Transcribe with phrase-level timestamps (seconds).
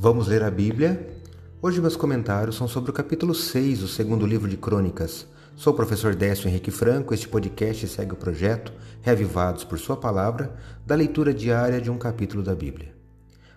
[0.00, 1.08] Vamos ler a Bíblia?
[1.60, 5.26] Hoje meus comentários são sobre o capítulo 6 do segundo livro de Crônicas.
[5.56, 7.12] Sou o professor Décio Henrique Franco.
[7.12, 8.72] Este podcast segue o projeto
[9.02, 10.54] Reavivados por Sua Palavra,
[10.86, 12.94] da leitura diária de um capítulo da Bíblia.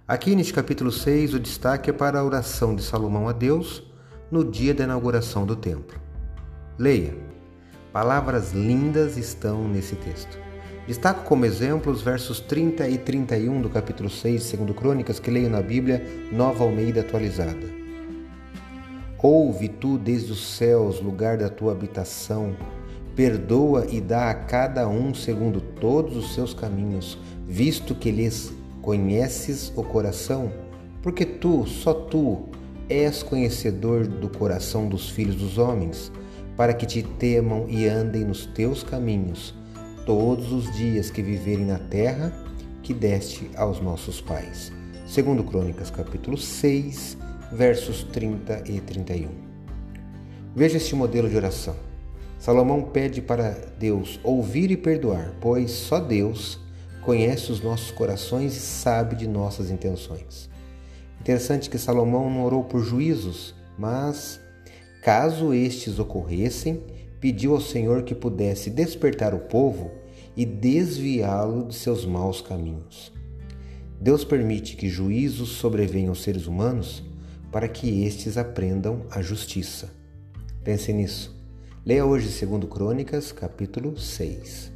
[0.08, 3.84] Aqui neste capítulo 6, o destaque é para a oração de Salomão a Deus
[4.32, 6.02] no dia da inauguração do templo.
[6.76, 7.16] Leia.
[7.94, 10.40] Palavras lindas estão nesse texto.
[10.92, 15.50] Destaco como exemplo os versos 30 e 31 do capítulo 6 segundo Crônicas que leio
[15.50, 17.66] na Bíblia Nova Almeida atualizada.
[19.18, 22.58] Ouve tu desde os céus, lugar da tua habitação,
[23.16, 28.52] perdoa e dá a cada um segundo todos os seus caminhos, visto que lhes
[28.82, 30.52] conheces o coração,
[31.02, 32.50] porque tu, só tu,
[32.90, 36.12] és conhecedor do coração dos filhos dos homens,
[36.58, 39.56] para que te temam e andem nos teus caminhos
[40.06, 42.34] todos os dias que viverem na terra
[42.82, 44.72] que deste aos nossos pais.
[45.06, 47.18] Segundo Crônicas, capítulo 6,
[47.52, 49.30] versos 30 e 31.
[50.56, 51.76] Veja este modelo de oração.
[52.40, 56.60] Salomão pede para Deus ouvir e perdoar, pois só Deus
[57.04, 60.50] conhece os nossos corações e sabe de nossas intenções.
[61.20, 64.40] Interessante que Salomão não orou por juízos, mas
[65.04, 66.82] caso estes ocorressem,
[67.22, 69.92] pediu ao Senhor que pudesse despertar o povo
[70.36, 73.14] e desviá-lo de seus maus caminhos.
[74.00, 77.04] Deus permite que juízos sobrevenham aos seres humanos
[77.52, 79.94] para que estes aprendam a justiça.
[80.64, 81.40] Pense nisso.
[81.86, 84.72] Leia hoje 2 Crônicas, capítulo 6.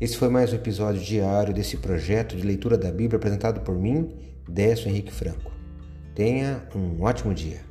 [0.00, 4.10] Esse foi mais um episódio diário desse projeto de leitura da Bíblia apresentado por mim,
[4.48, 5.52] Décio Henrique Franco.
[6.14, 7.67] Tenha um ótimo dia.